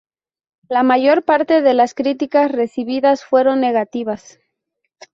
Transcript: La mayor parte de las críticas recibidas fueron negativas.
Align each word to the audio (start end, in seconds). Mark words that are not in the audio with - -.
La 0.67 0.81
mayor 0.81 1.25
parte 1.25 1.61
de 1.61 1.75
las 1.75 1.93
críticas 1.93 2.51
recibidas 2.51 3.23
fueron 3.23 3.59
negativas. 3.61 4.39